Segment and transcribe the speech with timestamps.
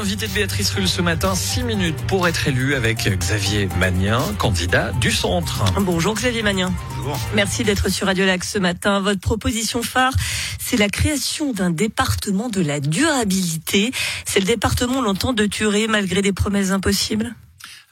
[0.00, 4.92] L'invité de Béatrice Rulle ce matin, 6 minutes pour être élu avec Xavier Magnin, candidat
[4.92, 5.62] du centre.
[5.78, 6.72] Bonjour Xavier Magnin.
[6.96, 7.20] Bonjour.
[7.34, 9.00] Merci d'être sur Radio Lac ce matin.
[9.00, 10.14] Votre proposition phare,
[10.58, 13.92] c'est la création d'un département de la durabilité.
[14.24, 17.34] C'est le département, on l'entend, de Turé malgré des promesses impossibles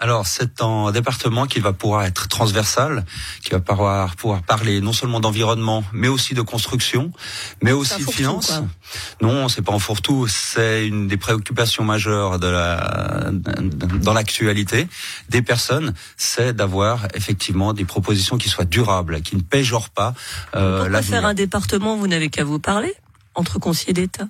[0.01, 3.05] alors, c'est un département qui va pouvoir être transversal,
[3.43, 7.11] qui va pouvoir, pouvoir parler non seulement d'environnement, mais aussi de construction,
[7.63, 8.63] mais aussi de finances.
[9.21, 10.29] Non, c'est pas en fourre-tout.
[10.29, 14.87] C'est une des préoccupations majeures de la, dans l'actualité
[15.31, 20.15] des personnes, c'est d'avoir effectivement des propositions qui soient durables, qui ne péjorent pas.
[20.55, 22.95] Euh, Pourquoi faire un département Vous n'avez qu'à vous parler
[23.35, 24.29] entre conseillers d'État?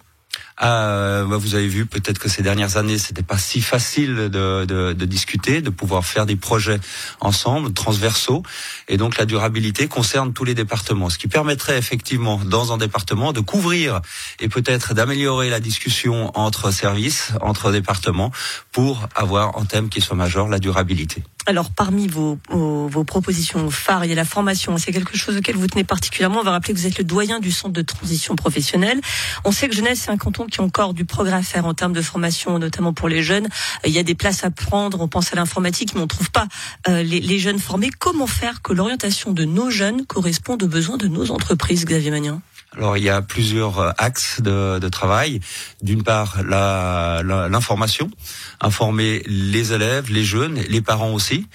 [0.63, 4.65] Euh, bah, vous avez vu peut-être que ces dernières années, c'était pas si facile de,
[4.65, 6.81] de, de, discuter, de pouvoir faire des projets
[7.21, 8.43] ensemble, transversaux,
[8.89, 13.33] et donc la durabilité concerne tous les départements, ce qui permettrait effectivement dans un département
[13.33, 14.01] de couvrir
[14.41, 18.33] et peut-être d'améliorer la discussion entre services, entre départements,
[18.73, 21.23] pour avoir un thème qui soit majeur, la durabilité.
[21.49, 24.77] Alors, parmi vos, vos, propositions phares, il y a la formation.
[24.77, 26.41] C'est quelque chose auquel vous tenez particulièrement.
[26.41, 29.01] On va rappeler que vous êtes le doyen du centre de transition professionnelle.
[29.47, 31.73] On sait que Genève, c'est un canton qui a encore du progrès à faire en
[31.73, 33.49] termes de formation, notamment pour les jeunes.
[33.87, 35.01] Il y a des places à prendre.
[35.01, 36.49] On pense à l'informatique, mais on ne trouve pas
[36.87, 37.89] euh, les, les, jeunes formés.
[37.99, 42.43] Comment faire que l'orientation de nos jeunes corresponde aux besoins de nos entreprises, Xavier Magnan
[42.77, 45.41] alors il y a plusieurs euh, axes de, de travail.
[45.83, 48.11] D'une part, l'information,
[48.61, 51.47] informer les élèves, les jeunes, les parents aussi,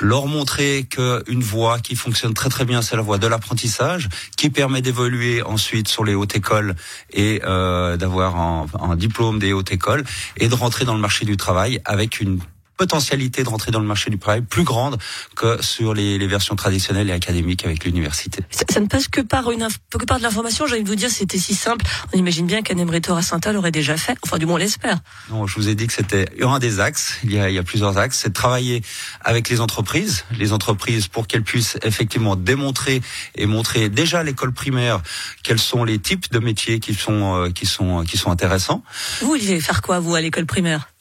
[0.00, 4.50] leur montrer qu'une voie qui fonctionne très très bien, c'est la voie de l'apprentissage, qui
[4.50, 6.74] permet d'évoluer ensuite sur les hautes écoles
[7.12, 10.04] et euh, d'avoir un, un diplôme des hautes écoles
[10.38, 12.40] et de rentrer dans le marché du travail avec une
[12.82, 14.98] potentialité de rentrer dans le marché du travail plus grande
[15.36, 18.42] que sur les, les versions traditionnelles et académiques avec l'université.
[18.50, 20.66] Ça, ne passe que par une que par de l'information.
[20.66, 21.84] J'ai envie de vous dire, c'était si simple.
[22.12, 24.16] On imagine bien qu'un Emretor à Saint-Al aurait déjà fait.
[24.24, 24.98] Enfin, du moins, on l'espère.
[25.30, 27.20] Non, je vous ai dit que c'était un des axes.
[27.22, 28.18] Il y a, il y a plusieurs axes.
[28.20, 28.82] C'est de travailler
[29.20, 33.00] avec les entreprises, les entreprises pour qu'elles puissent effectivement démontrer
[33.36, 35.02] et montrer déjà à l'école primaire
[35.44, 38.82] quels sont les types de métiers qui sont euh, qui sont qui sont intéressants.
[39.20, 40.91] Vous, vous allez faire quoi vous à l'école primaire?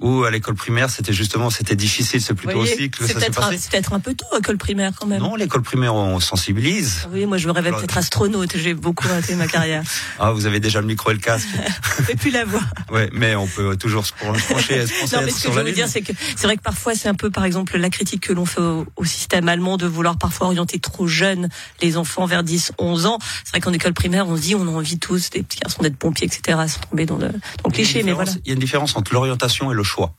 [0.00, 3.58] Ou à l'école primaire, c'était justement, c'était difficile, c'est plutôt aussi que ça s'est passé.
[3.58, 5.20] C'est peut-être un peu tôt, l'école primaire, quand même.
[5.20, 7.08] Non, l'école primaire, on sensibilise.
[7.12, 8.56] Oui, moi, je me rêvais peut-être astronaute.
[8.56, 9.82] J'ai beaucoup raté ma carrière.
[10.20, 11.48] Ah, vous avez déjà le micro et le casque.
[12.08, 12.60] et puis la voix.
[12.90, 15.88] Ouais, mais on peut toujours se pencher, se Non, mais ce que je veux dire,
[15.88, 18.46] c'est que c'est vrai que parfois, c'est un peu, par exemple, la critique que l'on
[18.46, 21.48] fait au, système allemand de vouloir parfois orienter trop jeune
[21.82, 23.18] les enfants vers 10, 11 ans.
[23.44, 25.82] C'est vrai qu'en école primaire, on se dit, on a envie tous, des petits garçons
[25.82, 28.32] d'être pompiers, etc., sans tomber dans le, dans le cliché, mais voilà.
[28.44, 30.12] Il y a une différence entre l'orientation et le choix.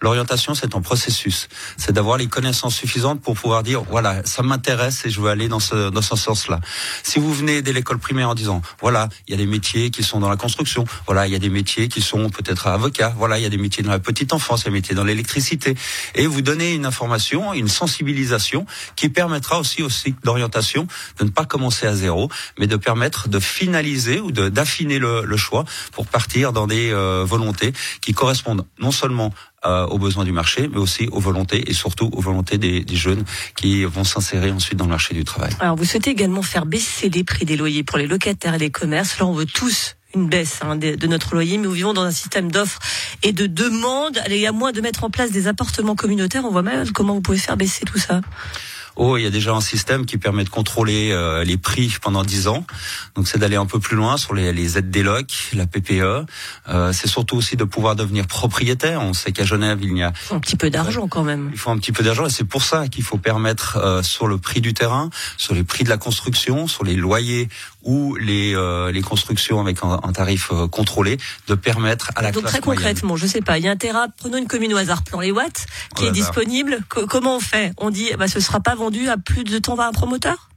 [0.00, 1.48] L'orientation, c'est un processus.
[1.76, 5.48] C'est d'avoir les connaissances suffisantes pour pouvoir dire, voilà, ça m'intéresse et je veux aller
[5.48, 6.60] dans ce, dans ce sens-là.
[7.02, 10.02] Si vous venez dès l'école primaire en disant, voilà, il y a des métiers qui
[10.02, 13.38] sont dans la construction, voilà, il y a des métiers qui sont peut-être avocats, voilà,
[13.38, 15.04] il y a des métiers dans la petite enfance, il y a des métiers dans
[15.04, 15.74] l'électricité,
[16.14, 18.66] et vous donnez une information, une sensibilisation
[18.96, 20.86] qui permettra aussi au cycle d'orientation
[21.18, 25.36] de ne pas commencer à zéro, mais de permettre de finaliser ou d'affiner le, le,
[25.36, 29.32] choix pour partir dans des euh, volontés qui correspondent non seulement
[29.66, 32.96] euh, aux besoins du marché, mais aussi aux volontés et surtout aux volontés des, des
[32.96, 33.24] jeunes
[33.56, 35.50] qui vont s'insérer ensuite dans le marché du travail.
[35.60, 38.70] Alors vous souhaitez également faire baisser les prix des loyers pour les locataires et les
[38.70, 39.18] commerces.
[39.18, 42.10] Là, on veut tous une baisse hein, de, notre loyer, mais nous vivons dans un
[42.10, 42.78] système d'offres
[43.22, 44.18] et de demandes.
[44.24, 47.20] Allez, à moins de mettre en place des appartements communautaires, on voit mal comment vous
[47.20, 48.20] pouvez faire baisser tout ça.
[48.96, 52.24] Oh, il y a déjà un système qui permet de contrôler euh, les prix pendant
[52.24, 52.64] 10 ans.
[53.14, 56.24] Donc c'est d'aller un peu plus loin sur les, les aides des locs, la PPE.
[56.68, 59.02] Euh, c'est surtout aussi de pouvoir devenir propriétaire.
[59.02, 61.50] On sait qu'à Genève, il y a un petit peu d'argent quand même.
[61.52, 64.26] Il faut un petit peu d'argent et c'est pour ça qu'il faut permettre euh, sur
[64.26, 67.48] le prix du terrain, sur les prix de la construction, sur les loyers
[67.86, 71.16] ou les, euh, les constructions avec un, un tarif euh, contrôlé,
[71.48, 74.08] de permettre à la Donc très concrètement, je sais pas, il y a un terrain,
[74.18, 76.80] prenons une commune au hasard, plan les watts, qui est disponible.
[76.88, 77.72] comment on fait?
[77.78, 80.50] On dit, bah, ce sera pas vendu à plus de temps par un promoteur?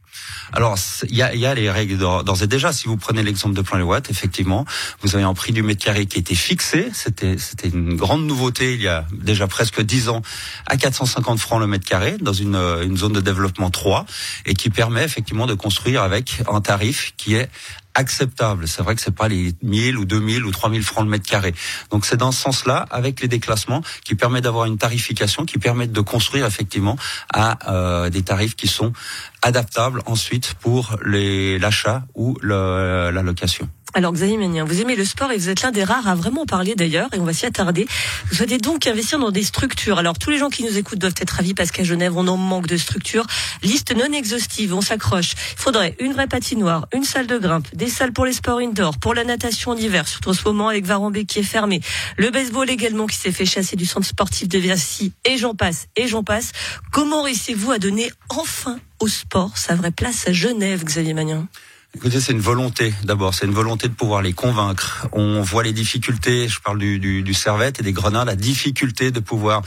[0.54, 0.78] Alors,
[1.08, 2.74] il y a, y a, les règles d'ores et déjà.
[2.74, 4.66] Si vous prenez l'exemple de plan les watts, effectivement,
[5.02, 6.90] vous avez un prix du mètre carré qui était fixé.
[6.94, 10.22] C'était, c'était une grande nouveauté il y a déjà presque 10 ans
[10.66, 14.06] à 450 francs le mètre carré dans une, une zone de développement 3
[14.46, 17.50] et qui permet effectivement de construire avec un tarif qui est
[17.96, 18.68] acceptable.
[18.68, 21.54] C'est vrai que c'est pas les 1000 ou 2000 ou 3000 francs le mètre carré.
[21.92, 25.88] Donc c'est dans ce sens-là, avec les déclassements, qui permet d'avoir une tarification, qui permet
[25.88, 26.98] de construire effectivement
[27.34, 28.94] à euh, des tarifs qui sont
[29.42, 33.70] adaptables ensuite pour l'achat ou le, la location.
[33.96, 36.46] Alors Xavier Ménien, vous aimez le sport et vous êtes l'un des rares à vraiment
[36.46, 37.88] parler d'ailleurs, et on va s'y attarder.
[38.30, 39.98] Vous souhaitez donc investir dans des structures.
[39.98, 42.38] Alors tous les gens qui nous écoutent doivent être ravis parce qu'à Genève, on en
[42.38, 43.26] manque de structures.
[43.64, 45.32] Liste non exhaustive, on s'accroche.
[45.32, 49.00] Il faudrait une vraie patinoire, une salle de grimpe, des salles pour les sports indoor,
[49.00, 51.82] pour la natation en hiver, surtout en ce moment avec Varambé qui est fermé,
[52.18, 55.88] le baseball également qui s'est fait chasser du centre sportif de Versailles, et j'en passe,
[55.96, 56.52] et j'en passe.
[56.92, 61.48] Comment réussissez-vous à donner enfin au sport sa vraie place à Genève, Xavier Magnin?
[61.96, 65.08] Écoutez, c'est une volonté d'abord, c'est une volonté de pouvoir les convaincre.
[65.12, 69.10] On voit les difficultés, je parle du, du, du Servette et des Grenades, la difficulté
[69.10, 69.64] de pouvoir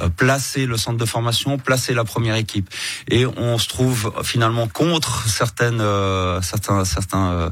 [0.00, 2.70] euh, placer le centre de formation, placer la première équipe.
[3.08, 6.82] Et on se trouve finalement contre certaines, euh, certains
[7.32, 7.50] euh,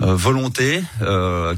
[0.00, 0.82] euh volontés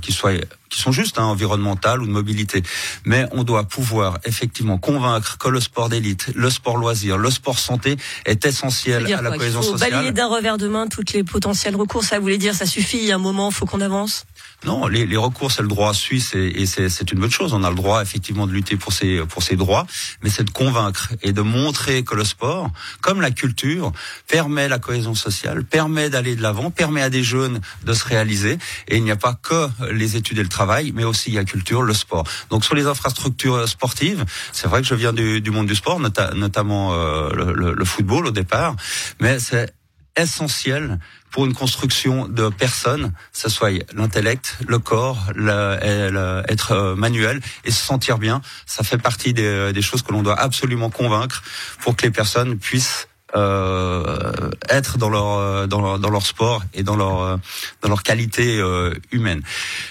[0.02, 0.32] qui soient
[0.68, 2.62] qui sont justes, hein, environnementales ou de mobilité.
[3.04, 7.58] Mais on doit pouvoir effectivement convaincre que le sport d'élite, le sport loisir, le sport
[7.58, 9.90] santé est essentiel à la cohésion sociale.
[9.90, 13.04] Balayer d'un revers de main toutes les potentiels recours, ça voulait dire ça suffit, il
[13.04, 14.24] y a un moment, faut qu'on avance?
[14.64, 17.52] Non, les, les recours, c'est le droit suisse et, et c'est une bonne chose.
[17.54, 19.86] On a le droit effectivement de lutter pour ses, pour ses droits,
[20.22, 22.70] mais c'est de convaincre et de montrer que le sport,
[23.00, 23.92] comme la culture,
[24.26, 28.58] permet la cohésion sociale, permet d'aller de l'avant, permet à des jeunes de se réaliser.
[28.88, 30.57] Et il n'y a pas que les études et le travail,
[30.94, 32.24] mais aussi la culture, le sport.
[32.50, 36.00] Donc sur les infrastructures sportives, c'est vrai que je viens du, du monde du sport,
[36.00, 38.74] notamment euh, le, le football au départ,
[39.20, 39.72] mais c'est
[40.16, 40.98] essentiel
[41.30, 47.70] pour une construction de personnes, ça soit l'intellect, le corps, le, être euh, manuel et
[47.70, 48.40] se sentir bien.
[48.66, 51.42] Ça fait partie des, des choses que l'on doit absolument convaincre
[51.80, 56.62] pour que les personnes puissent euh, être dans leur, euh, dans leur dans leur sport
[56.72, 57.36] et dans leur euh,
[57.82, 59.42] dans leur qualité euh, humaine.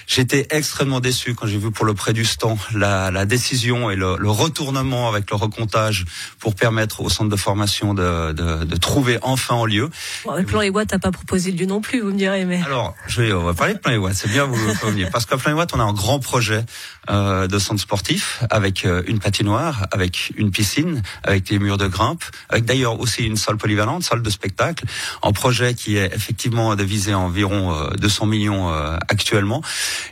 [0.06, 3.96] J'étais extrêmement déçu quand j'ai vu pour le prêt du stand la, la décision et
[3.96, 6.04] le, le, retournement avec le recomptage
[6.40, 9.90] pour permettre au centre de formation de, de, de trouver enfin un lieu.
[10.24, 12.44] Bon, le plan Ewatt n'a pas proposé de lieu non plus, vous me direz.
[12.44, 14.14] Mais alors, je vais on va parler de plan Ewatt.
[14.14, 16.64] C'est bien vous le parce qu'à plan Ewatt, on a un grand projet
[17.10, 22.24] euh, de centre sportif avec une patinoire, avec une piscine, avec des murs de grimpe,
[22.48, 24.84] avec d'ailleurs aussi une salle polyvalente, salle de spectacle,
[25.22, 29.62] en projet qui est effectivement de viser environ 200 euh, millions euh, actuellement.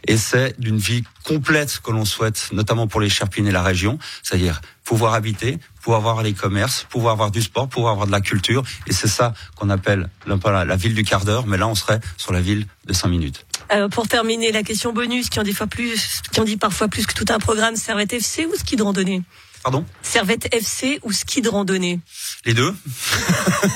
[0.07, 3.99] Et c'est d'une vie complète que l'on souhaite, notamment pour les Sherpines et la région,
[4.23, 8.21] c'est-à-dire pouvoir habiter, pouvoir avoir les commerces, pouvoir avoir du sport, pouvoir avoir de la
[8.21, 8.63] culture.
[8.87, 12.33] Et c'est ça qu'on appelle la, ville du quart d'heure, mais là on serait sur
[12.33, 13.45] la ville de 5 minutes.
[13.73, 17.75] Euh, pour terminer, la question bonus qui en dit, parfois plus que tout un programme,
[17.75, 19.23] Servette FC ou ski de randonnée?
[19.67, 21.99] Pardon Servette FC ou ski de randonnée
[22.45, 22.73] Les deux.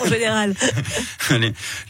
[0.01, 0.55] en général.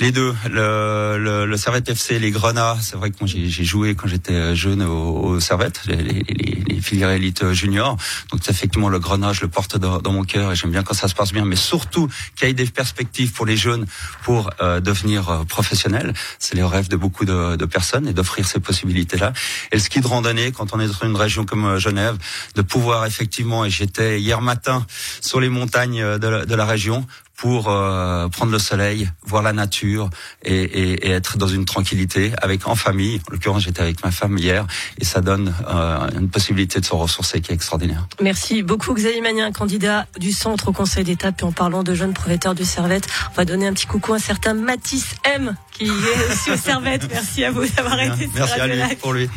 [0.01, 0.35] les, deux.
[0.49, 4.57] Le, le, le, Servette FC, les Grenats, c'est vrai que moi j'ai joué quand j'étais
[4.57, 7.99] jeune au, au Servette, les, les, les, filières élites juniors.
[8.33, 10.95] Donc effectivement le Grenat, je le porte dans, dans mon cœur et j'aime bien quand
[10.95, 11.45] ça se passe bien.
[11.45, 13.85] Mais surtout qu'il y ait des perspectives pour les jeunes
[14.23, 16.15] pour euh, devenir euh, professionnels.
[16.39, 19.35] C'est les rêves de beaucoup de, de personnes et d'offrir ces possibilités-là.
[19.73, 22.17] Et le ski de randonnée, quand on est dans une région comme euh, Genève,
[22.55, 24.87] de pouvoir effectivement, et j'ai J'étais hier matin
[25.21, 27.05] sur les montagnes de la, de la région
[27.35, 30.11] pour euh, prendre le soleil, voir la nature
[30.45, 33.21] et, et, et, être dans une tranquillité avec en famille.
[33.29, 34.65] En l'occurrence, j'étais avec ma femme hier
[34.99, 38.07] et ça donne euh, une possibilité de se ressourcer qui est extraordinaire.
[38.23, 41.33] Merci beaucoup Xavier Magnin, candidat du centre au Conseil d'État.
[41.33, 44.17] Puis en parlant de jeunes propriétaires du Servette, on va donner un petit coucou à
[44.17, 45.91] un certain Matisse M qui est
[46.33, 47.09] aussi au Servette.
[47.11, 48.31] Merci à vous d'avoir été.
[48.35, 49.29] Merci à lui pour lui.